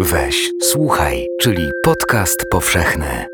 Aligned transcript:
Weź, 0.00 0.52
słuchaj, 0.62 1.26
czyli 1.40 1.70
podcast 1.84 2.46
powszechny. 2.50 3.26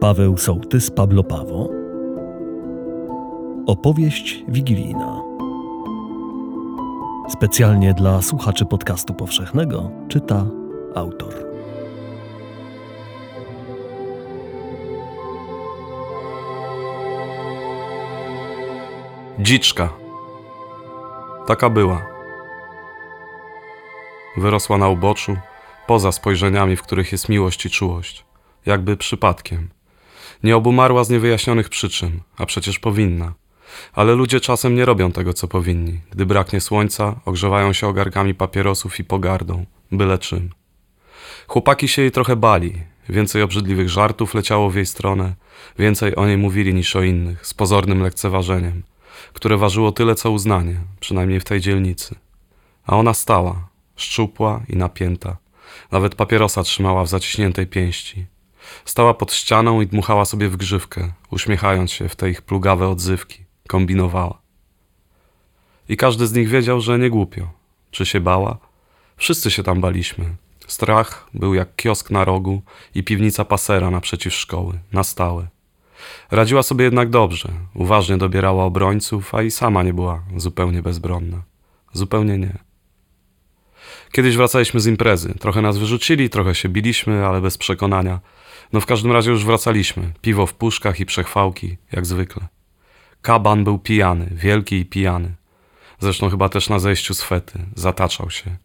Paweł 0.00 0.36
Sołtys, 0.36 0.90
Pablo 0.90 1.24
Pawo. 1.24 1.68
Opowieść 3.66 4.44
wigilijna. 4.48 5.22
Specjalnie 7.28 7.94
dla 7.94 8.22
słuchaczy 8.22 8.66
podcastu 8.66 9.14
powszechnego 9.14 9.90
czyta 10.08 10.46
autor. 10.94 11.34
Dziczka. 19.38 19.88
Taka 21.46 21.70
była. 21.70 22.19
Wyrosła 24.36 24.78
na 24.78 24.88
uboczu, 24.88 25.36
poza 25.86 26.12
spojrzeniami, 26.12 26.76
w 26.76 26.82
których 26.82 27.12
jest 27.12 27.28
miłość 27.28 27.66
i 27.66 27.70
czułość. 27.70 28.24
Jakby 28.66 28.96
przypadkiem. 28.96 29.68
Nie 30.42 30.56
obumarła 30.56 31.04
z 31.04 31.10
niewyjaśnionych 31.10 31.68
przyczyn, 31.68 32.20
a 32.36 32.46
przecież 32.46 32.78
powinna. 32.78 33.32
Ale 33.92 34.14
ludzie 34.14 34.40
czasem 34.40 34.74
nie 34.74 34.84
robią 34.84 35.12
tego, 35.12 35.34
co 35.34 35.48
powinni. 35.48 36.00
Gdy 36.10 36.26
braknie 36.26 36.60
słońca, 36.60 37.20
ogrzewają 37.24 37.72
się 37.72 37.88
ogarkami 37.88 38.34
papierosów 38.34 39.00
i 39.00 39.04
pogardą, 39.04 39.66
byle 39.92 40.18
czym. 40.18 40.50
Chłopaki 41.46 41.88
się 41.88 42.02
jej 42.02 42.10
trochę 42.10 42.36
bali. 42.36 42.72
Więcej 43.08 43.42
obrzydliwych 43.42 43.88
żartów 43.88 44.34
leciało 44.34 44.70
w 44.70 44.74
jej 44.74 44.86
stronę, 44.86 45.34
więcej 45.78 46.16
o 46.16 46.26
niej 46.26 46.36
mówili 46.36 46.74
niż 46.74 46.96
o 46.96 47.02
innych, 47.02 47.46
z 47.46 47.54
pozornym 47.54 48.02
lekceważeniem, 48.02 48.82
które 49.32 49.56
ważyło 49.56 49.92
tyle 49.92 50.14
co 50.14 50.30
uznanie, 50.30 50.76
przynajmniej 51.00 51.40
w 51.40 51.44
tej 51.44 51.60
dzielnicy. 51.60 52.14
A 52.86 52.96
ona 52.96 53.14
stała, 53.14 53.68
szczupła 54.02 54.62
i 54.68 54.76
napięta. 54.76 55.36
Nawet 55.90 56.14
papierosa 56.14 56.62
trzymała 56.62 57.04
w 57.04 57.08
zaciśniętej 57.08 57.66
pięści. 57.66 58.26
Stała 58.84 59.14
pod 59.14 59.32
ścianą 59.32 59.80
i 59.80 59.86
dmuchała 59.86 60.24
sobie 60.24 60.48
w 60.48 60.56
grzywkę, 60.56 61.12
uśmiechając 61.30 61.92
się 61.92 62.08
w 62.08 62.16
te 62.16 62.30
ich 62.30 62.42
plugawe 62.42 62.88
odzywki. 62.88 63.44
Kombinowała. 63.68 64.40
I 65.88 65.96
każdy 65.96 66.26
z 66.26 66.32
nich 66.32 66.48
wiedział, 66.48 66.80
że 66.80 66.98
nie 66.98 67.10
głupio. 67.10 67.50
Czy 67.90 68.06
się 68.06 68.20
bała? 68.20 68.58
Wszyscy 69.16 69.50
się 69.50 69.62
tam 69.62 69.80
baliśmy. 69.80 70.36
Strach 70.66 71.28
był 71.34 71.54
jak 71.54 71.76
kiosk 71.76 72.10
na 72.10 72.24
rogu 72.24 72.62
i 72.94 73.04
piwnica 73.04 73.44
pasera 73.44 73.90
naprzeciw 73.90 74.34
szkoły, 74.34 74.78
na 74.92 75.04
stałe. 75.04 75.46
Radziła 76.30 76.62
sobie 76.62 76.84
jednak 76.84 77.10
dobrze, 77.10 77.48
uważnie 77.74 78.18
dobierała 78.18 78.64
obrońców, 78.64 79.34
a 79.34 79.42
i 79.42 79.50
sama 79.50 79.82
nie 79.82 79.94
była 79.94 80.22
zupełnie 80.36 80.82
bezbronna. 80.82 81.42
Zupełnie 81.92 82.38
nie. 82.38 82.69
Kiedyś 84.12 84.36
wracaliśmy 84.36 84.80
z 84.80 84.86
imprezy. 84.86 85.34
Trochę 85.38 85.62
nas 85.62 85.78
wyrzucili, 85.78 86.30
trochę 86.30 86.54
się 86.54 86.68
biliśmy, 86.68 87.26
ale 87.26 87.40
bez 87.40 87.58
przekonania. 87.58 88.20
No 88.72 88.80
w 88.80 88.86
każdym 88.86 89.12
razie 89.12 89.30
już 89.30 89.44
wracaliśmy. 89.44 90.12
Piwo 90.20 90.46
w 90.46 90.54
puszkach 90.54 91.00
i 91.00 91.06
przechwałki, 91.06 91.76
jak 91.92 92.06
zwykle. 92.06 92.48
Kaban 93.22 93.64
był 93.64 93.78
pijany, 93.78 94.30
wielki 94.32 94.76
i 94.76 94.84
pijany. 94.84 95.34
Zresztą 95.98 96.30
chyba 96.30 96.48
też 96.48 96.68
na 96.68 96.78
zejściu 96.78 97.14
z 97.14 97.22
fety. 97.22 97.58
Zataczał 97.74 98.30
się. 98.30 98.56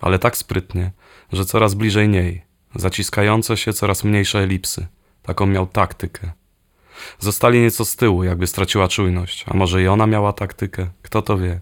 Ale 0.00 0.18
tak 0.18 0.36
sprytnie, 0.36 0.90
że 1.32 1.44
coraz 1.44 1.74
bliżej 1.74 2.08
niej. 2.08 2.42
Zaciskające 2.74 3.56
się 3.56 3.72
coraz 3.72 4.04
mniejsze 4.04 4.38
elipsy. 4.38 4.86
Taką 5.22 5.46
miał 5.46 5.66
taktykę. 5.66 6.32
Zostali 7.18 7.60
nieco 7.60 7.84
z 7.84 7.96
tyłu, 7.96 8.24
jakby 8.24 8.46
straciła 8.46 8.88
czujność. 8.88 9.44
A 9.48 9.56
może 9.56 9.82
i 9.82 9.88
ona 9.88 10.06
miała 10.06 10.32
taktykę? 10.32 10.86
Kto 11.02 11.22
to 11.22 11.38
wie? 11.38 11.60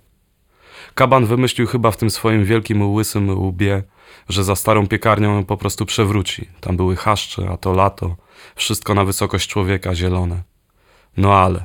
Kaban 0.94 1.26
wymyślił 1.26 1.66
chyba 1.66 1.90
w 1.90 1.96
tym 1.96 2.10
swoim 2.10 2.44
wielkim 2.44 2.92
łysym 2.92 3.30
łbie, 3.30 3.82
że 4.28 4.44
za 4.44 4.56
starą 4.56 4.86
piekarnią 4.86 5.44
po 5.44 5.56
prostu 5.56 5.86
przewróci. 5.86 6.48
Tam 6.60 6.76
były 6.76 6.96
chaszcze, 6.96 7.50
a 7.50 7.56
to 7.56 7.72
lato, 7.72 8.16
wszystko 8.56 8.94
na 8.94 9.04
wysokość 9.04 9.48
człowieka 9.48 9.94
zielone. 9.94 10.42
No 11.16 11.34
ale. 11.34 11.64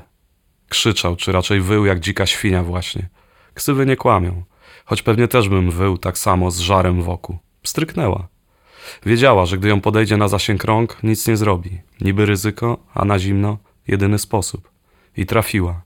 Krzyczał, 0.69 1.15
czy 1.15 1.31
raczej 1.31 1.61
wył 1.61 1.85
jak 1.85 1.99
dzika 1.99 2.25
świnia 2.25 2.63
właśnie. 2.63 3.09
Ksywy 3.53 3.85
nie 3.85 3.95
kłamią, 3.95 4.43
choć 4.85 5.01
pewnie 5.01 5.27
też 5.27 5.49
bym 5.49 5.71
wył 5.71 5.97
tak 5.97 6.17
samo 6.17 6.51
z 6.51 6.59
żarem 6.59 7.01
wokół. 7.01 7.37
Pstryknęła. 7.61 8.27
Wiedziała, 9.05 9.45
że 9.45 9.57
gdy 9.57 9.69
ją 9.69 9.81
podejdzie 9.81 10.17
na 10.17 10.27
zasięg 10.27 10.63
rąk, 10.63 10.97
nic 11.03 11.27
nie 11.27 11.37
zrobi. 11.37 11.81
Niby 12.01 12.25
ryzyko, 12.25 12.77
a 12.93 13.05
na 13.05 13.19
zimno 13.19 13.57
jedyny 13.87 14.19
sposób. 14.19 14.69
I 15.17 15.25
trafiła. 15.25 15.81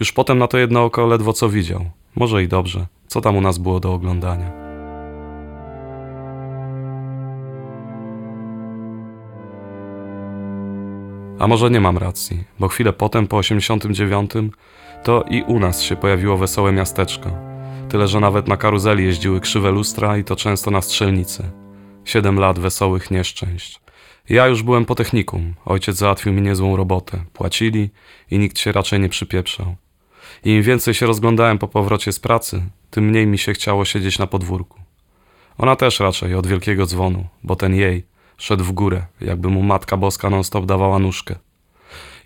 Już 0.00 0.12
potem 0.12 0.38
na 0.38 0.48
to 0.48 0.58
jedno 0.58 0.84
oko 0.84 1.06
ledwo 1.06 1.32
co 1.32 1.48
widział. 1.48 1.90
Może 2.16 2.42
i 2.42 2.48
dobrze. 2.48 2.86
Co 3.06 3.20
tam 3.20 3.36
u 3.36 3.40
nas 3.40 3.58
było 3.58 3.80
do 3.80 3.94
oglądania? 3.94 4.66
A 11.38 11.46
może 11.46 11.70
nie 11.70 11.80
mam 11.80 11.98
racji, 11.98 12.44
bo 12.58 12.68
chwilę 12.68 12.92
potem, 12.92 13.26
po 13.26 13.36
89, 13.36 14.30
to 15.04 15.24
i 15.30 15.42
u 15.42 15.58
nas 15.58 15.82
się 15.82 15.96
pojawiło 15.96 16.36
wesołe 16.36 16.72
miasteczko. 16.72 17.30
Tyle, 17.88 18.08
że 18.08 18.20
nawet 18.20 18.48
na 18.48 18.56
karuzeli 18.56 19.04
jeździły 19.04 19.40
krzywe 19.40 19.70
lustra 19.70 20.16
i 20.16 20.24
to 20.24 20.36
często 20.36 20.70
na 20.70 20.82
strzelnicy. 20.82 21.50
Siedem 22.04 22.38
lat 22.38 22.58
wesołych 22.58 23.10
nieszczęść. 23.10 23.80
Ja 24.28 24.46
już 24.46 24.62
byłem 24.62 24.84
po 24.84 24.94
technikum. 24.94 25.54
Ojciec 25.64 25.96
załatwił 25.96 26.32
mi 26.32 26.42
niezłą 26.42 26.76
robotę. 26.76 27.24
Płacili 27.32 27.90
i 28.30 28.38
nikt 28.38 28.58
się 28.58 28.72
raczej 28.72 29.00
nie 29.00 29.08
przypieprzał. 29.08 29.76
I 30.44 30.50
im 30.50 30.62
więcej 30.62 30.94
się 30.94 31.06
rozglądałem 31.06 31.58
po 31.58 31.68
powrocie 31.68 32.12
z 32.12 32.18
pracy, 32.18 32.62
tym 32.90 33.04
mniej 33.04 33.26
mi 33.26 33.38
się 33.38 33.52
chciało 33.52 33.84
siedzieć 33.84 34.18
na 34.18 34.26
podwórku. 34.26 34.80
Ona 35.58 35.76
też 35.76 36.00
raczej 36.00 36.34
od 36.34 36.46
wielkiego 36.46 36.86
dzwonu, 36.86 37.26
bo 37.42 37.56
ten 37.56 37.74
jej 37.74 38.04
szedł 38.36 38.64
w 38.64 38.72
górę, 38.72 39.06
jakby 39.20 39.48
mu 39.48 39.62
Matka 39.62 39.96
Boska 39.96 40.30
non-stop 40.30 40.66
dawała 40.66 40.98
nóżkę. 40.98 41.34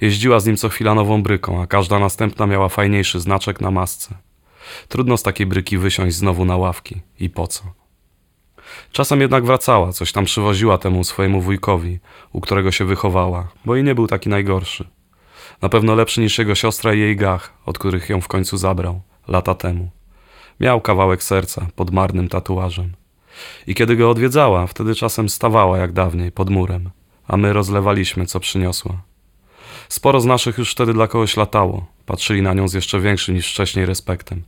Jeździła 0.00 0.41
z 0.41 0.47
nim 0.47 0.56
co 0.56 0.69
chwila 0.69 0.94
nową 0.94 1.22
bryką, 1.22 1.62
a 1.62 1.66
każda 1.66 1.99
następna 1.99 2.47
miała 2.47 2.69
fajniejszy 2.69 3.21
znaczek 3.21 3.61
na 3.61 3.71
masce. 3.71 4.15
Trudno 4.88 5.17
z 5.17 5.22
takiej 5.22 5.47
bryki 5.47 5.78
wysiąść 5.78 6.17
znowu 6.17 6.44
na 6.44 6.56
ławki. 6.56 7.00
I 7.21 7.31
po 7.31 7.47
co? 7.47 7.65
Czasem 8.93 9.21
jednak 9.21 9.44
wracała, 9.44 9.93
coś 9.93 10.12
tam 10.12 10.25
przywoziła 10.25 10.78
temu 10.78 11.05
swojemu 11.05 11.41
wujkowi, 11.41 11.99
u 12.32 12.41
którego 12.41 12.72
się 12.72 12.84
wychowała, 12.84 13.49
bo 13.65 13.77
i 13.77 13.84
nie 13.84 13.94
był 13.94 14.06
taki 14.06 14.28
najgorszy. 14.28 14.88
Na 15.62 15.69
pewno 15.69 15.94
lepszy 15.94 16.21
niż 16.21 16.38
jego 16.38 16.55
siostra 16.55 16.94
i 16.94 16.99
jej 16.99 17.16
gach, 17.16 17.53
od 17.66 17.78
których 17.78 18.09
ją 18.09 18.21
w 18.21 18.28
końcu 18.28 18.56
zabrał, 18.56 19.00
lata 19.28 19.55
temu. 19.55 19.91
Miał 20.61 20.81
kawałek 20.81 21.22
serca 21.22 21.66
pod 21.77 21.91
marnym 21.91 22.28
tatuażem. 22.28 22.93
I 23.66 23.75
kiedy 23.75 23.97
go 23.97 24.11
odwiedzała, 24.11 24.66
wtedy 24.66 24.94
czasem 24.94 25.28
stawała 25.28 25.78
jak 25.78 25.93
dawniej, 25.93 26.33
pod 26.33 26.50
murem, 26.50 26.91
a 27.28 27.37
my 27.37 27.53
rozlewaliśmy, 27.53 28.27
co 28.27 28.41
przyniosła. 28.41 29.03
Sporo 29.88 30.21
z 30.21 30.27
naszych 30.27 30.59
już 30.59 30.72
wtedy 30.72 30.93
dla 30.93 31.09
kogoś 31.09 31.37
latało, 31.37 31.87
patrzyli 32.06 32.43
na 32.43 32.55
nią 32.55 32.69
z 32.69 32.75
jeszcze 32.75 33.00
większym 33.00 33.34
niż 33.34 33.50
wcześniej 33.50 33.87
respektem. 33.87 34.43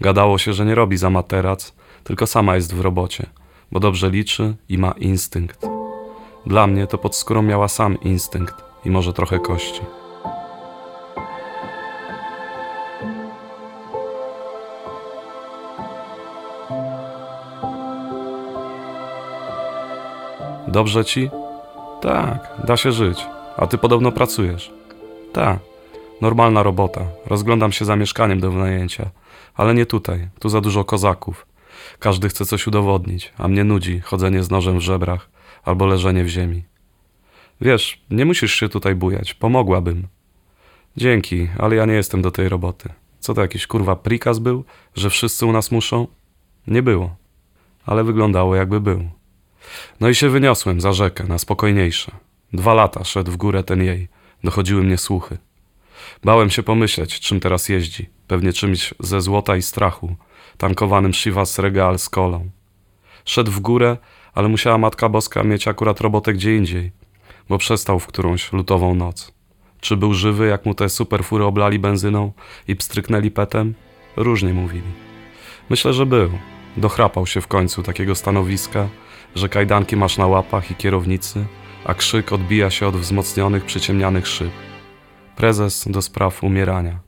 Gadało 0.00 0.38
się, 0.38 0.52
że 0.52 0.64
nie 0.64 0.74
robi 0.74 0.96
za 0.96 1.10
materac, 1.10 1.74
tylko 2.04 2.26
sama 2.26 2.54
jest 2.54 2.74
w 2.74 2.80
robocie, 2.80 3.26
bo 3.72 3.80
dobrze 3.80 4.10
liczy 4.10 4.54
i 4.68 4.78
ma 4.78 4.92
instynkt. 4.92 5.66
Dla 6.46 6.66
mnie 6.66 6.86
to 6.86 6.98
pod 6.98 7.16
skórą 7.16 7.42
miała 7.42 7.68
sam 7.68 8.00
instynkt 8.00 8.54
i 8.84 8.90
może 8.90 9.12
trochę 9.12 9.38
kości. 9.38 9.80
Dobrze 20.76 21.04
ci? 21.04 21.30
Tak, 22.00 22.50
da 22.64 22.76
się 22.76 22.92
żyć. 22.92 23.26
A 23.56 23.66
ty 23.66 23.78
podobno 23.78 24.12
pracujesz. 24.12 24.72
Tak, 25.32 25.58
normalna 26.20 26.62
robota. 26.62 27.00
Rozglądam 27.26 27.72
się 27.72 27.84
za 27.84 27.96
mieszkaniem 27.96 28.40
do 28.40 28.50
wynajęcia. 28.50 29.10
Ale 29.54 29.74
nie 29.74 29.86
tutaj, 29.86 30.28
tu 30.40 30.48
za 30.48 30.60
dużo 30.60 30.84
kozaków. 30.84 31.46
Każdy 31.98 32.28
chce 32.28 32.44
coś 32.46 32.66
udowodnić, 32.66 33.32
a 33.38 33.48
mnie 33.48 33.64
nudzi 33.64 34.00
chodzenie 34.00 34.42
z 34.42 34.50
nożem 34.50 34.78
w 34.78 34.80
żebrach 34.80 35.28
albo 35.64 35.86
leżenie 35.86 36.24
w 36.24 36.28
ziemi. 36.28 36.64
Wiesz, 37.60 38.04
nie 38.10 38.24
musisz 38.24 38.54
się 38.54 38.68
tutaj 38.68 38.94
bujać, 38.94 39.34
pomogłabym. 39.34 40.06
Dzięki, 40.96 41.48
ale 41.58 41.76
ja 41.76 41.86
nie 41.86 41.94
jestem 41.94 42.22
do 42.22 42.30
tej 42.30 42.48
roboty. 42.48 42.88
Co 43.20 43.34
to 43.34 43.40
jakiś 43.40 43.66
kurwa 43.66 43.96
prikaz 43.96 44.38
był, 44.38 44.64
że 44.94 45.10
wszyscy 45.10 45.46
u 45.46 45.52
nas 45.52 45.70
muszą? 45.70 46.06
Nie 46.66 46.82
było, 46.82 47.16
ale 47.86 48.04
wyglądało 48.04 48.56
jakby 48.56 48.80
był. 48.80 49.15
No 50.00 50.08
i 50.08 50.14
się 50.14 50.28
wyniosłem 50.28 50.80
za 50.80 50.92
rzekę 50.92 51.24
na 51.24 51.38
spokojniejsze. 51.38 52.12
Dwa 52.52 52.74
lata 52.74 53.04
szedł 53.04 53.32
w 53.32 53.36
górę 53.36 53.64
ten 53.64 53.82
jej. 53.82 54.08
Dochodziły 54.44 54.82
mnie 54.82 54.98
słuchy. 54.98 55.38
Bałem 56.24 56.50
się 56.50 56.62
pomyśleć, 56.62 57.20
czym 57.20 57.40
teraz 57.40 57.68
jeździ. 57.68 58.08
Pewnie 58.26 58.52
czymś 58.52 58.94
ze 59.00 59.20
złota 59.20 59.56
i 59.56 59.62
strachu, 59.62 60.16
tankowanym 60.58 61.14
Shivas 61.14 61.58
Regal 61.58 61.98
z 61.98 62.08
kolą. 62.08 62.50
Szedł 63.24 63.50
w 63.50 63.60
górę, 63.60 63.96
ale 64.34 64.48
musiała 64.48 64.78
Matka 64.78 65.08
Boska 65.08 65.42
mieć 65.42 65.68
akurat 65.68 66.00
robotę 66.00 66.32
gdzie 66.32 66.56
indziej, 66.56 66.92
bo 67.48 67.58
przestał 67.58 67.98
w 67.98 68.06
którąś 68.06 68.52
lutową 68.52 68.94
noc. 68.94 69.32
Czy 69.80 69.96
był 69.96 70.14
żywy, 70.14 70.46
jak 70.46 70.66
mu 70.66 70.74
te 70.74 70.88
superfury 70.88 71.44
oblali 71.44 71.78
benzyną 71.78 72.32
i 72.68 72.76
pstryknęli 72.76 73.30
petem? 73.30 73.74
Różnie 74.16 74.54
mówili. 74.54 74.92
Myślę, 75.70 75.92
że 75.92 76.06
był. 76.06 76.30
Dochrapał 76.76 77.26
się 77.26 77.40
w 77.40 77.46
końcu 77.46 77.82
takiego 77.82 78.14
stanowiska, 78.14 78.88
że 79.36 79.48
kajdanki 79.48 79.96
masz 79.96 80.18
na 80.18 80.26
łapach 80.26 80.70
i 80.70 80.74
kierownicy, 80.74 81.44
a 81.84 81.94
krzyk 81.94 82.32
odbija 82.32 82.70
się 82.70 82.86
od 82.86 82.96
wzmocnionych, 82.96 83.64
przyciemnianych 83.64 84.26
szyb. 84.26 84.50
Prezes 85.36 85.84
do 85.88 86.02
spraw 86.02 86.44
umierania. 86.44 86.98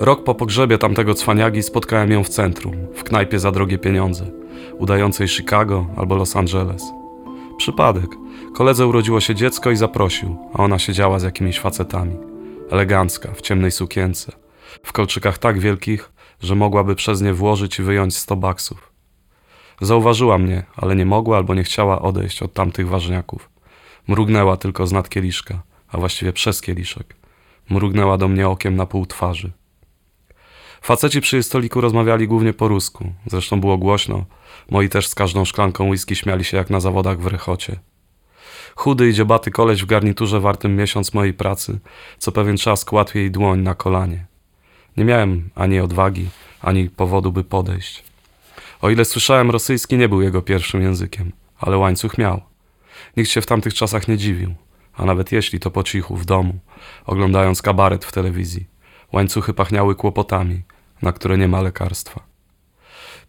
Rok 0.00 0.24
po 0.24 0.34
pogrzebie 0.34 0.78
tamtego 0.78 1.14
cwaniagi 1.14 1.62
spotkałem 1.62 2.10
ją 2.10 2.24
w 2.24 2.28
centrum, 2.28 2.74
w 2.94 3.04
knajpie 3.04 3.38
za 3.38 3.52
drogie 3.52 3.78
pieniądze, 3.78 4.26
udającej 4.78 5.28
Chicago 5.28 5.86
albo 5.96 6.16
Los 6.16 6.36
Angeles. 6.36 6.99
Przypadek. 7.60 8.10
Koledze 8.54 8.86
urodziło 8.86 9.20
się 9.20 9.34
dziecko 9.34 9.70
i 9.70 9.76
zaprosił, 9.76 10.36
a 10.54 10.62
ona 10.62 10.78
siedziała 10.78 11.18
z 11.18 11.22
jakimiś 11.22 11.60
facetami. 11.60 12.16
Elegancka, 12.70 13.32
w 13.34 13.40
ciemnej 13.40 13.70
sukience, 13.70 14.32
w 14.82 14.92
kolczykach 14.92 15.38
tak 15.38 15.58
wielkich, 15.58 16.12
że 16.42 16.54
mogłaby 16.54 16.94
przez 16.94 17.20
nie 17.20 17.32
włożyć 17.34 17.78
i 17.78 17.82
wyjąć 17.82 18.16
sto 18.16 18.36
baksów. 18.36 18.92
Zauważyła 19.80 20.38
mnie, 20.38 20.62
ale 20.76 20.96
nie 20.96 21.06
mogła 21.06 21.36
albo 21.36 21.54
nie 21.54 21.62
chciała 21.62 22.02
odejść 22.02 22.42
od 22.42 22.52
tamtych 22.52 22.88
ważniaków. 22.88 23.50
Mrugnęła 24.08 24.56
tylko 24.56 24.86
z 24.86 24.92
nad 24.92 25.08
kieliszka, 25.08 25.62
a 25.88 25.98
właściwie 25.98 26.32
przez 26.32 26.60
kieliszek. 26.60 27.16
Mrugnęła 27.70 28.18
do 28.18 28.28
mnie 28.28 28.48
okiem 28.48 28.76
na 28.76 28.86
pół 28.86 29.06
twarzy. 29.06 29.50
Faceci 30.82 31.20
przy 31.20 31.42
stoliku 31.42 31.80
rozmawiali 31.80 32.28
głównie 32.28 32.52
po 32.52 32.68
rusku. 32.68 33.12
Zresztą 33.26 33.60
było 33.60 33.78
głośno. 33.78 34.24
Moi 34.70 34.88
też 34.88 35.08
z 35.08 35.14
każdą 35.14 35.44
szklanką 35.44 35.88
whisky 35.88 36.16
śmiali 36.16 36.44
się 36.44 36.56
jak 36.56 36.70
na 36.70 36.80
zawodach 36.80 37.20
w 37.20 37.26
Rechocie. 37.26 37.80
Chudy 38.76 39.08
i 39.08 39.14
dziobaty 39.14 39.50
koleś 39.50 39.82
w 39.82 39.86
garniturze 39.86 40.40
wartym 40.40 40.76
miesiąc 40.76 41.14
mojej 41.14 41.34
pracy, 41.34 41.78
co 42.18 42.32
pewien 42.32 42.56
czas 42.56 42.84
kładł 42.84 43.10
jej 43.14 43.30
dłoń 43.30 43.60
na 43.60 43.74
kolanie. 43.74 44.26
Nie 44.96 45.04
miałem 45.04 45.50
ani 45.54 45.80
odwagi, 45.80 46.28
ani 46.62 46.90
powodu, 46.90 47.32
by 47.32 47.44
podejść. 47.44 48.04
O 48.80 48.90
ile 48.90 49.04
słyszałem, 49.04 49.50
rosyjski 49.50 49.96
nie 49.96 50.08
był 50.08 50.22
jego 50.22 50.42
pierwszym 50.42 50.82
językiem, 50.82 51.32
ale 51.58 51.78
łańcuch 51.78 52.18
miał. 52.18 52.40
Nikt 53.16 53.30
się 53.30 53.40
w 53.40 53.46
tamtych 53.46 53.74
czasach 53.74 54.08
nie 54.08 54.16
dziwił, 54.18 54.54
a 54.96 55.04
nawet 55.04 55.32
jeśli 55.32 55.60
to 55.60 55.70
po 55.70 55.82
cichu, 55.82 56.16
w 56.16 56.24
domu, 56.24 56.58
oglądając 57.06 57.62
kabaret 57.62 58.04
w 58.04 58.12
telewizji. 58.12 58.66
Łańcuchy 59.12 59.54
pachniały 59.54 59.94
kłopotami, 59.94 60.62
na 61.02 61.12
które 61.12 61.38
nie 61.38 61.48
ma 61.48 61.60
lekarstwa. 61.60 62.20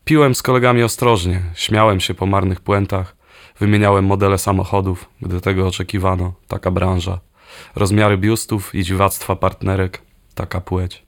Piłem 0.05 0.35
z 0.35 0.41
kolegami 0.41 0.83
ostrożnie, 0.83 1.41
śmiałem 1.53 1.99
się 1.99 2.13
po 2.13 2.25
marnych 2.25 2.59
puentach, 2.59 3.15
wymieniałem 3.59 4.05
modele 4.05 4.37
samochodów, 4.37 5.09
gdy 5.21 5.41
tego 5.41 5.67
oczekiwano, 5.67 6.33
taka 6.47 6.71
branża, 6.71 7.19
rozmiary 7.75 8.17
biustów 8.17 8.75
i 8.75 8.83
dziwactwa 8.83 9.35
partnerek, 9.35 10.01
taka 10.35 10.61
płeć. 10.61 11.03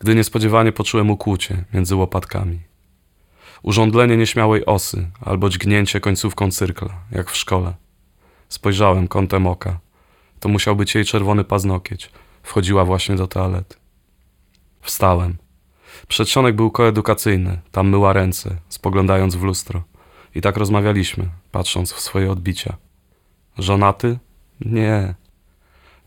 Gdy 0.00 0.14
niespodziewanie 0.14 0.72
poczułem 0.72 1.10
ukłucie 1.10 1.64
między 1.74 1.96
łopatkami. 1.96 2.60
Urządlenie 3.62 4.16
nieśmiałej 4.16 4.66
osy 4.66 5.10
albo 5.20 5.48
dźgnięcie 5.48 6.00
końcówką 6.00 6.50
cyrkla, 6.50 6.88
jak 7.10 7.30
w 7.30 7.36
szkole. 7.36 7.74
Spojrzałem 8.48 9.08
kątem 9.08 9.46
oka. 9.46 9.78
To 10.40 10.48
musiał 10.48 10.76
być 10.76 10.94
jej 10.94 11.04
czerwony 11.04 11.44
paznokieć. 11.44 12.10
Wchodziła 12.42 12.84
właśnie 12.84 13.16
do 13.16 13.26
toalety. 13.26 13.81
Wstałem. 14.82 15.36
Przedsionek 16.08 16.56
był 16.56 16.70
koedukacyjny, 16.70 17.60
tam 17.72 17.88
myła 17.88 18.12
ręce, 18.12 18.56
spoglądając 18.68 19.34
w 19.34 19.42
lustro. 19.42 19.82
I 20.34 20.40
tak 20.40 20.56
rozmawialiśmy, 20.56 21.28
patrząc 21.50 21.92
w 21.92 22.00
swoje 22.00 22.30
odbicia. 22.30 22.76
Żonaty? 23.58 24.18
Nie. 24.60 25.14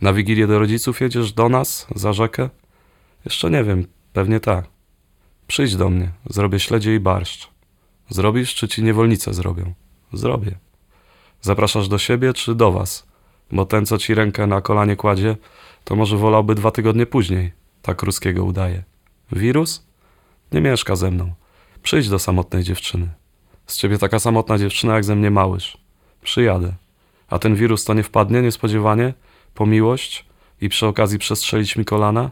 Na 0.01 0.13
wigilię 0.13 0.47
do 0.47 0.59
rodziców 0.59 1.01
jedziesz 1.01 1.33
do 1.33 1.49
nas, 1.49 1.87
za 1.95 2.13
rzekę? 2.13 2.49
Jeszcze 3.25 3.49
nie 3.49 3.63
wiem, 3.63 3.87
pewnie 4.13 4.39
tak. 4.39 4.65
Przyjdź 5.47 5.75
do 5.75 5.89
mnie, 5.89 6.11
zrobię 6.29 6.59
śledzie 6.59 6.95
i 6.95 6.99
barszcz. 6.99 7.49
Zrobisz, 8.09 8.55
czy 8.55 8.67
ci 8.67 8.83
niewolnicę 8.83 9.33
zrobią? 9.33 9.73
Zrobię. 10.13 10.57
Zapraszasz 11.41 11.87
do 11.87 11.97
siebie, 11.97 12.33
czy 12.33 12.55
do 12.55 12.71
was? 12.71 13.07
Bo 13.51 13.65
ten, 13.65 13.85
co 13.85 13.97
ci 13.97 14.13
rękę 14.13 14.47
na 14.47 14.61
kolanie 14.61 14.95
kładzie, 14.95 15.35
to 15.83 15.95
może 15.95 16.17
wolałby 16.17 16.55
dwa 16.55 16.71
tygodnie 16.71 17.05
później. 17.05 17.64
Tak 17.85 18.03
ruskiego 18.03 18.43
udaje. 18.43 18.83
Wirus? 19.31 19.87
Nie 20.51 20.61
mieszka 20.61 20.95
ze 20.95 21.11
mną. 21.11 21.33
Przyjdź 21.83 22.09
do 22.09 22.19
samotnej 22.19 22.63
dziewczyny. 22.63 23.09
Z 23.65 23.77
ciebie 23.77 23.97
taka 23.97 24.19
samotna 24.19 24.57
dziewczyna 24.57 24.93
jak 24.93 25.03
ze 25.03 25.15
mnie 25.15 25.31
małyż. 25.31 25.77
Przyjadę. 26.21 26.73
A 27.27 27.39
ten 27.39 27.55
wirus 27.55 27.85
to 27.85 27.93
nie 27.93 28.03
wpadnie 28.03 28.41
niespodziewanie? 28.41 29.13
Po 29.53 29.65
miłość? 29.65 30.25
I 30.61 30.69
przy 30.69 30.87
okazji 30.87 31.19
przestrzelić 31.19 31.75
mi 31.75 31.85
kolana? 31.85 32.31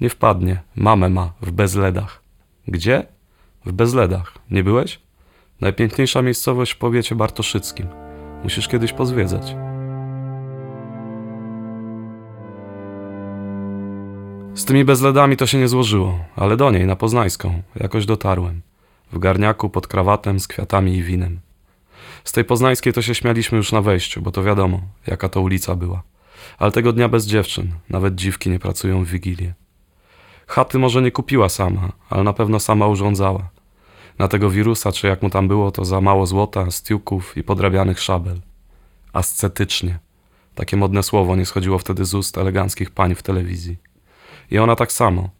Nie 0.00 0.10
wpadnie. 0.10 0.62
Mamę 0.74 1.08
ma. 1.08 1.32
W 1.40 1.50
Bezledach. 1.50 2.22
Gdzie? 2.68 3.06
W 3.66 3.72
Bezledach. 3.72 4.34
Nie 4.50 4.64
byłeś? 4.64 5.00
Najpiękniejsza 5.60 6.22
miejscowość 6.22 6.72
w 6.72 6.78
powiecie 6.78 7.14
bartoszyckim. 7.14 7.86
Musisz 8.42 8.68
kiedyś 8.68 8.92
pozwiedzać. 8.92 9.65
Z 14.56 14.64
tymi 14.64 14.84
bezledami 14.84 15.36
to 15.36 15.46
się 15.46 15.58
nie 15.58 15.68
złożyło, 15.68 16.18
ale 16.36 16.56
do 16.56 16.70
niej, 16.70 16.86
na 16.86 16.96
Poznańską, 16.96 17.62
jakoś 17.74 18.06
dotarłem. 18.06 18.62
W 19.12 19.18
garniaku, 19.18 19.70
pod 19.70 19.86
krawatem, 19.86 20.40
z 20.40 20.48
kwiatami 20.48 20.96
i 20.96 21.02
winem. 21.02 21.40
Z 22.24 22.32
tej 22.32 22.44
poznańskiej 22.44 22.92
to 22.92 23.02
się 23.02 23.14
śmialiśmy 23.14 23.58
już 23.58 23.72
na 23.72 23.82
wejściu, 23.82 24.22
bo 24.22 24.30
to 24.30 24.42
wiadomo, 24.42 24.80
jaka 25.06 25.28
to 25.28 25.40
ulica 25.40 25.74
była. 25.74 26.02
Ale 26.58 26.72
tego 26.72 26.92
dnia 26.92 27.08
bez 27.08 27.26
dziewczyn, 27.26 27.72
nawet 27.88 28.14
dziwki 28.14 28.50
nie 28.50 28.58
pracują 28.58 29.04
w 29.04 29.08
Wigilię. 29.08 29.54
Chaty 30.46 30.78
może 30.78 31.02
nie 31.02 31.10
kupiła 31.10 31.48
sama, 31.48 31.92
ale 32.10 32.22
na 32.22 32.32
pewno 32.32 32.60
sama 32.60 32.86
urządzała. 32.86 33.50
Na 34.18 34.28
tego 34.28 34.50
wirusa, 34.50 34.92
czy 34.92 35.06
jak 35.06 35.22
mu 35.22 35.30
tam 35.30 35.48
było, 35.48 35.70
to 35.70 35.84
za 35.84 36.00
mało 36.00 36.26
złota, 36.26 36.70
stiuków 36.70 37.36
i 37.36 37.42
podrabianych 37.42 38.00
szabel. 38.00 38.40
Ascetycznie. 39.12 39.98
Takie 40.54 40.76
modne 40.76 41.02
słowo 41.02 41.36
nie 41.36 41.46
schodziło 41.46 41.78
wtedy 41.78 42.04
z 42.04 42.14
ust 42.14 42.38
eleganckich 42.38 42.90
pań 42.90 43.14
w 43.14 43.22
telewizji. 43.22 43.85
I 44.50 44.58
ona 44.58 44.76
tak 44.76 44.92
samo. 44.92 45.30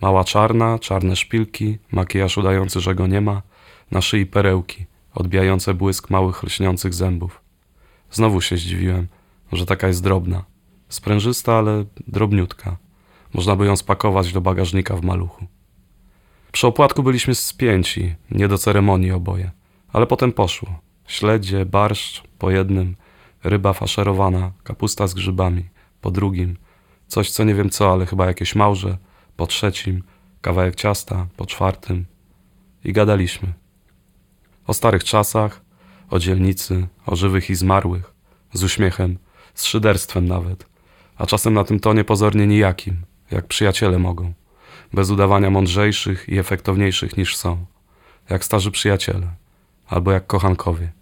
Mała 0.00 0.24
czarna, 0.24 0.78
czarne 0.78 1.16
szpilki, 1.16 1.78
makijaż 1.92 2.38
udający, 2.38 2.80
że 2.80 2.94
go 2.94 3.06
nie 3.06 3.20
ma, 3.20 3.42
na 3.90 4.00
szyi 4.00 4.26
perełki, 4.26 4.86
odbijające 5.14 5.74
błysk 5.74 6.10
małych 6.10 6.42
lśniących 6.42 6.94
zębów. 6.94 7.40
Znowu 8.10 8.40
się 8.40 8.56
zdziwiłem, 8.56 9.06
że 9.52 9.66
taka 9.66 9.86
jest 9.88 10.02
drobna. 10.02 10.44
Sprężysta, 10.88 11.54
ale 11.54 11.84
drobniutka. 12.06 12.76
Można 13.34 13.56
by 13.56 13.66
ją 13.66 13.76
spakować 13.76 14.32
do 14.32 14.40
bagażnika 14.40 14.96
w 14.96 15.02
maluchu. 15.02 15.46
Przy 16.52 16.66
opłatku 16.66 17.02
byliśmy 17.02 17.34
spięci, 17.34 18.14
nie 18.30 18.48
do 18.48 18.58
ceremonii 18.58 19.12
oboje. 19.12 19.50
Ale 19.92 20.06
potem 20.06 20.32
poszło. 20.32 20.80
Śledzie, 21.06 21.66
barszcz, 21.66 22.22
po 22.38 22.50
jednym, 22.50 22.96
ryba 23.44 23.72
faszerowana, 23.72 24.52
kapusta 24.64 25.06
z 25.06 25.14
grzybami, 25.14 25.64
po 26.00 26.10
drugim– 26.10 26.56
Coś, 27.08 27.30
co 27.30 27.44
nie 27.44 27.54
wiem 27.54 27.70
co, 27.70 27.92
ale 27.92 28.06
chyba 28.06 28.26
jakieś 28.26 28.54
małże. 28.54 28.98
Po 29.36 29.46
trzecim, 29.46 30.02
kawałek 30.40 30.74
ciasta, 30.74 31.26
po 31.36 31.46
czwartym. 31.46 32.06
I 32.84 32.92
gadaliśmy. 32.92 33.52
O 34.66 34.74
starych 34.74 35.04
czasach, 35.04 35.60
o 36.10 36.18
dzielnicy, 36.18 36.86
o 37.06 37.16
żywych 37.16 37.50
i 37.50 37.54
zmarłych, 37.54 38.12
z 38.52 38.62
uśmiechem, 38.62 39.18
z 39.54 39.64
szyderstwem 39.64 40.28
nawet, 40.28 40.66
a 41.16 41.26
czasem 41.26 41.54
na 41.54 41.64
tym 41.64 41.80
tonie 41.80 42.04
pozornie 42.04 42.46
nijakim, 42.46 43.02
jak 43.30 43.46
przyjaciele 43.46 43.98
mogą, 43.98 44.32
bez 44.92 45.10
udawania 45.10 45.50
mądrzejszych 45.50 46.28
i 46.28 46.38
efektowniejszych 46.38 47.16
niż 47.16 47.36
są, 47.36 47.66
jak 48.30 48.44
starzy 48.44 48.70
przyjaciele, 48.70 49.34
albo 49.86 50.12
jak 50.12 50.26
kochankowie. 50.26 50.92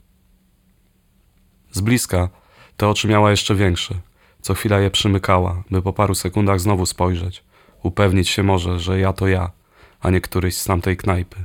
Z 1.72 1.80
bliska 1.80 2.28
te 2.76 2.88
oczy 2.88 3.08
miała 3.08 3.30
jeszcze 3.30 3.54
większe– 3.54 3.94
co 4.46 4.54
chwila 4.54 4.78
je 4.78 4.90
przymykała, 4.90 5.62
by 5.70 5.82
po 5.82 5.92
paru 5.92 6.14
sekundach 6.14 6.60
znowu 6.60 6.86
spojrzeć, 6.86 7.44
upewnić 7.82 8.28
się 8.28 8.42
może, 8.42 8.78
że 8.78 9.00
ja 9.00 9.12
to 9.12 9.28
ja, 9.28 9.50
a 10.00 10.10
nie 10.10 10.20
któryś 10.20 10.56
z 10.56 10.64
tamtej 10.64 10.96
knajpy. 10.96 11.36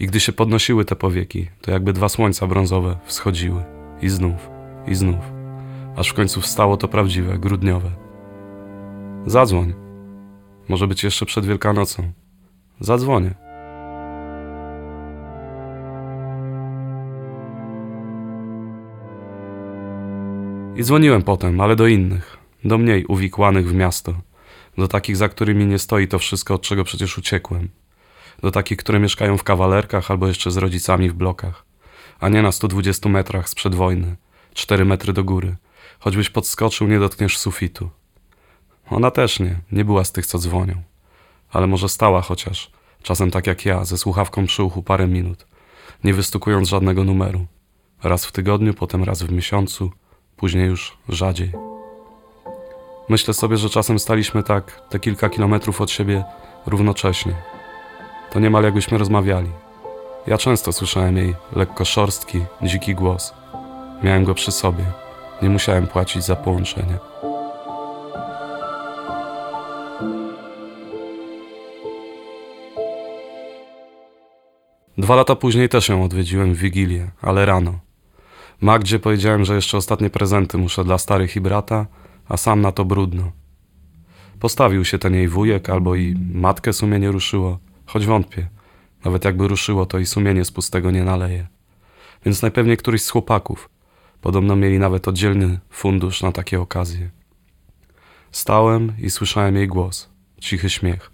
I 0.00 0.06
gdy 0.06 0.20
się 0.20 0.32
podnosiły 0.32 0.84
te 0.84 0.96
powieki, 0.96 1.48
to 1.60 1.70
jakby 1.70 1.92
dwa 1.92 2.08
słońca 2.08 2.46
brązowe 2.46 2.98
wschodziły. 3.04 3.64
I 4.02 4.08
znów, 4.08 4.50
i 4.86 4.94
znów. 4.94 5.32
Aż 5.96 6.08
w 6.08 6.14
końcu 6.14 6.40
wstało 6.40 6.76
to 6.76 6.88
prawdziwe, 6.88 7.38
grudniowe. 7.38 7.90
Zadzwoń. 9.26 9.74
Może 10.68 10.86
być 10.86 11.04
jeszcze 11.04 11.26
przed 11.26 11.46
Wielkanocą. 11.46 12.12
Zadzwonię. 12.80 13.41
I 20.76 20.84
dzwoniłem 20.84 21.22
potem, 21.22 21.60
ale 21.60 21.76
do 21.76 21.86
innych, 21.86 22.38
do 22.64 22.78
mniej 22.78 23.04
uwikłanych 23.04 23.68
w 23.68 23.74
miasto, 23.74 24.14
do 24.78 24.88
takich, 24.88 25.16
za 25.16 25.28
którymi 25.28 25.66
nie 25.66 25.78
stoi 25.78 26.08
to 26.08 26.18
wszystko, 26.18 26.54
od 26.54 26.62
czego 26.62 26.84
przecież 26.84 27.18
uciekłem. 27.18 27.68
Do 28.42 28.50
takich, 28.50 28.78
które 28.78 29.00
mieszkają 29.00 29.38
w 29.38 29.42
kawalerkach 29.42 30.10
albo 30.10 30.26
jeszcze 30.26 30.50
z 30.50 30.56
rodzicami 30.56 31.10
w 31.10 31.14
blokach. 31.14 31.64
A 32.20 32.28
nie 32.28 32.42
na 32.42 32.52
120 32.52 33.08
metrach 33.08 33.48
sprzed 33.48 33.74
wojny. 33.74 34.16
4 34.54 34.84
metry 34.84 35.12
do 35.12 35.24
góry. 35.24 35.56
Choćbyś 35.98 36.30
podskoczył, 36.30 36.88
nie 36.88 36.98
dotkniesz 36.98 37.38
sufitu. 37.38 37.90
Ona 38.90 39.10
też 39.10 39.40
nie, 39.40 39.60
nie 39.72 39.84
była 39.84 40.04
z 40.04 40.12
tych, 40.12 40.26
co 40.26 40.38
dzwonią. 40.38 40.82
Ale 41.50 41.66
może 41.66 41.88
stała 41.88 42.22
chociaż, 42.22 42.70
czasem 43.02 43.30
tak 43.30 43.46
jak 43.46 43.66
ja, 43.66 43.84
ze 43.84 43.98
słuchawką 43.98 44.46
przy 44.46 44.62
uchu 44.62 44.82
parę 44.82 45.06
minut, 45.06 45.46
nie 46.04 46.14
wystukując 46.14 46.68
żadnego 46.68 47.04
numeru. 47.04 47.46
Raz 48.02 48.26
w 48.26 48.32
tygodniu, 48.32 48.74
potem 48.74 49.04
raz 49.04 49.22
w 49.22 49.32
miesiącu, 49.32 49.90
później 50.42 50.66
już 50.66 50.96
rzadziej. 51.08 51.52
Myślę 53.08 53.34
sobie, 53.34 53.56
że 53.56 53.70
czasem 53.70 53.98
staliśmy 53.98 54.42
tak 54.42 54.82
te 54.88 54.98
kilka 54.98 55.28
kilometrów 55.28 55.80
od 55.80 55.90
siebie 55.90 56.24
równocześnie. 56.66 57.34
To 58.32 58.40
niemal 58.40 58.64
jakbyśmy 58.64 58.98
rozmawiali. 58.98 59.50
Ja 60.26 60.38
często 60.38 60.72
słyszałem 60.72 61.16
jej 61.16 61.34
lekko 61.56 61.84
szorstki, 61.84 62.40
dziki 62.62 62.94
głos. 62.94 63.34
Miałem 64.02 64.24
go 64.24 64.34
przy 64.34 64.52
sobie. 64.52 64.84
Nie 65.42 65.50
musiałem 65.50 65.86
płacić 65.86 66.24
za 66.24 66.36
połączenie. 66.36 66.98
Dwa 74.98 75.16
lata 75.16 75.36
później 75.36 75.68
też 75.68 75.88
ją 75.88 76.04
odwiedziłem 76.04 76.54
w 76.54 76.58
Wigilię, 76.58 77.10
ale 77.20 77.46
rano. 77.46 77.91
Magdzie 78.62 78.98
powiedziałem, 78.98 79.44
że 79.44 79.54
jeszcze 79.54 79.76
ostatnie 79.76 80.10
prezenty 80.10 80.58
muszę 80.58 80.84
dla 80.84 80.98
starych 80.98 81.36
i 81.36 81.40
brata, 81.40 81.86
a 82.28 82.36
sam 82.36 82.60
na 82.60 82.72
to 82.72 82.84
brudno. 82.84 83.32
Postawił 84.40 84.84
się 84.84 84.98
ten 84.98 85.14
jej 85.14 85.28
wujek, 85.28 85.70
albo 85.70 85.94
i 85.94 86.16
matkę 86.34 86.72
sumienie 86.72 87.10
ruszyło, 87.10 87.58
choć 87.86 88.06
wątpię. 88.06 88.48
Nawet 89.04 89.24
jakby 89.24 89.48
ruszyło, 89.48 89.86
to 89.86 89.98
i 89.98 90.06
sumienie 90.06 90.44
z 90.44 90.50
pustego 90.50 90.90
nie 90.90 91.04
naleje. 91.04 91.46
Więc 92.24 92.42
najpewniej 92.42 92.76
któryś 92.76 93.02
z 93.02 93.10
chłopaków. 93.10 93.70
Podobno 94.20 94.56
mieli 94.56 94.78
nawet 94.78 95.08
oddzielny 95.08 95.58
fundusz 95.70 96.22
na 96.22 96.32
takie 96.32 96.60
okazje. 96.60 97.10
Stałem 98.30 98.92
i 98.98 99.10
słyszałem 99.10 99.56
jej 99.56 99.68
głos, 99.68 100.08
cichy 100.40 100.70
śmiech. 100.70 101.10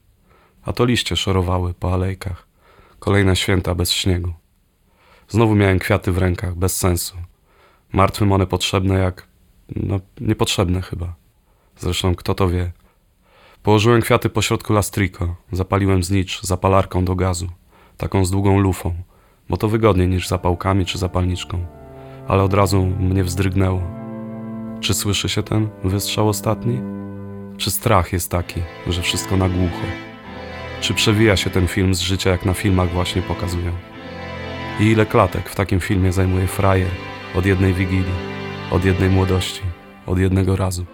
A 0.62 0.72
to 0.72 0.84
liście 0.84 1.16
szorowały 1.16 1.74
po 1.74 1.94
alejkach. 1.94 2.46
Kolejne 2.98 3.36
święta 3.36 3.74
bez 3.74 3.92
śniegu. 3.92 4.32
Znowu 5.28 5.54
miałem 5.54 5.78
kwiaty 5.78 6.12
w 6.12 6.18
rękach, 6.18 6.54
bez 6.54 6.76
sensu. 6.76 7.27
Martwym 7.92 8.32
one 8.32 8.46
potrzebne 8.46 8.98
jak... 8.98 9.26
no, 9.76 10.00
niepotrzebne 10.20 10.82
chyba. 10.82 11.14
Zresztą 11.76 12.14
kto 12.14 12.34
to 12.34 12.48
wie. 12.48 12.72
Położyłem 13.62 14.00
kwiaty 14.00 14.30
pośrodku 14.30 14.72
lastriko, 14.72 15.36
zapaliłem 15.52 16.02
znicz 16.02 16.42
zapalarką 16.42 17.04
do 17.04 17.14
gazu, 17.14 17.48
taką 17.96 18.24
z 18.24 18.30
długą 18.30 18.58
lufą, 18.58 18.94
bo 19.48 19.56
to 19.56 19.68
wygodniej 19.68 20.08
niż 20.08 20.28
zapałkami 20.28 20.86
czy 20.86 20.98
zapalniczką. 20.98 21.66
Ale 22.28 22.42
od 22.42 22.54
razu 22.54 22.86
mnie 22.86 23.24
wzdrygnęło. 23.24 23.82
Czy 24.80 24.94
słyszy 24.94 25.28
się 25.28 25.42
ten 25.42 25.68
wystrzał 25.84 26.28
ostatni? 26.28 26.80
Czy 27.56 27.70
strach 27.70 28.12
jest 28.12 28.30
taki, 28.30 28.62
że 28.86 29.02
wszystko 29.02 29.36
na 29.36 29.48
głucho? 29.48 29.86
Czy 30.80 30.94
przewija 30.94 31.36
się 31.36 31.50
ten 31.50 31.68
film 31.68 31.94
z 31.94 32.00
życia, 32.00 32.30
jak 32.30 32.44
na 32.44 32.54
filmach 32.54 32.90
właśnie 32.92 33.22
pokazują? 33.22 33.72
I 34.80 34.84
ile 34.84 35.06
klatek 35.06 35.48
w 35.48 35.54
takim 35.54 35.80
filmie 35.80 36.12
zajmuje 36.12 36.46
frajer 36.46 37.07
od 37.34 37.46
jednej 37.46 37.74
wigilii, 37.74 38.14
od 38.70 38.84
jednej 38.84 39.10
młodości, 39.10 39.62
od 40.06 40.18
jednego 40.18 40.56
razu? 40.56 40.86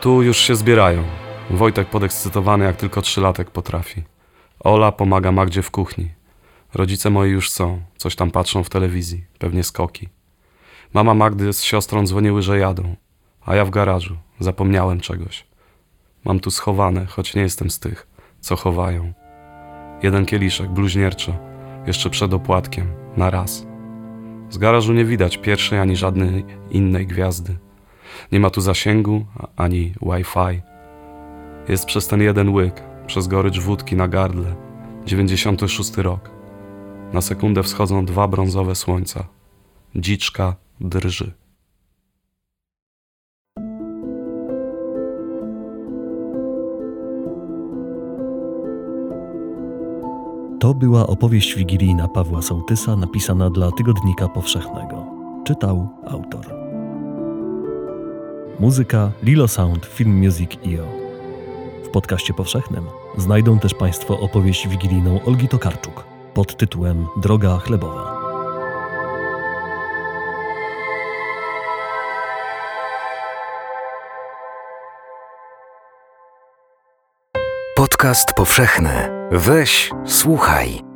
Tu 0.00 0.22
już 0.22 0.36
się 0.36 0.56
zbierają. 0.56 1.04
Wojtek 1.50 1.88
podekscytowany 1.88 2.64
jak 2.64 2.76
tylko 2.76 3.02
trzylatek 3.02 3.50
potrafi. 3.50 4.02
Ola 4.60 4.92
pomaga 4.92 5.32
Magdzie 5.32 5.62
w 5.62 5.70
kuchni. 5.70 6.21
Rodzice 6.74 7.10
moi 7.10 7.30
już 7.30 7.50
są, 7.50 7.80
coś 7.96 8.16
tam 8.16 8.30
patrzą 8.30 8.64
w 8.64 8.70
telewizji, 8.70 9.24
pewnie 9.38 9.64
skoki. 9.64 10.08
Mama 10.94 11.14
Magdy 11.14 11.52
z 11.52 11.62
siostrą 11.62 12.06
dzwoniły, 12.06 12.42
że 12.42 12.58
jadą, 12.58 12.96
a 13.46 13.54
ja 13.54 13.64
w 13.64 13.70
garażu, 13.70 14.16
zapomniałem 14.40 15.00
czegoś. 15.00 15.46
Mam 16.24 16.40
tu 16.40 16.50
schowane, 16.50 17.06
choć 17.06 17.34
nie 17.34 17.42
jestem 17.42 17.70
z 17.70 17.78
tych, 17.78 18.06
co 18.40 18.56
chowają. 18.56 19.12
Jeden 20.02 20.26
kieliszek, 20.26 20.70
bluźnierczo, 20.70 21.36
jeszcze 21.86 22.10
przed 22.10 22.34
opłatkiem, 22.34 22.86
na 23.16 23.30
raz. 23.30 23.66
Z 24.50 24.58
garażu 24.58 24.92
nie 24.92 25.04
widać 25.04 25.38
pierwszej 25.38 25.78
ani 25.78 25.96
żadnej 25.96 26.44
innej 26.70 27.06
gwiazdy. 27.06 27.56
Nie 28.32 28.40
ma 28.40 28.50
tu 28.50 28.60
zasięgu 28.60 29.26
ani 29.56 29.94
Wi-Fi. 30.02 30.62
Jest 31.68 31.84
przez 31.84 32.08
ten 32.08 32.22
jeden 32.22 32.48
łyk, 32.48 32.82
przez 33.06 33.26
gorycz 33.26 33.58
wódki 33.58 33.96
na 33.96 34.08
gardle. 34.08 34.54
96 35.06 35.96
rok. 35.96 36.41
Na 37.12 37.20
sekundę 37.20 37.62
wschodzą 37.62 38.04
dwa 38.04 38.28
brązowe 38.28 38.74
słońca. 38.74 39.24
Dziczka 39.94 40.56
drży. 40.80 41.32
To 50.60 50.74
była 50.74 51.06
opowieść 51.06 51.54
wigilijna 51.54 52.08
Pawła 52.08 52.42
Sołtysa 52.42 52.96
napisana 52.96 53.50
dla 53.50 53.70
Tygodnika 53.70 54.28
Powszechnego. 54.28 55.06
Czytał 55.44 55.88
autor. 56.06 56.54
Muzyka 58.60 59.12
Lilo 59.22 59.48
Sound 59.48 59.86
Film 59.86 60.18
Music 60.18 60.50
IO. 60.66 60.86
W 61.84 61.88
podcaście 61.88 62.34
powszechnym 62.34 62.84
znajdą 63.16 63.58
też 63.58 63.74
Państwo 63.74 64.20
opowieść 64.20 64.68
wigilijną 64.68 65.24
Olgi 65.24 65.48
Tokarczuk 65.48 66.11
pod 66.34 66.56
tytułem 66.56 67.06
Droga 67.16 67.58
chlebowa. 67.58 68.12
Podcast 77.76 78.32
powszechny. 78.36 79.08
Weź, 79.30 79.90
słuchaj. 80.04 80.91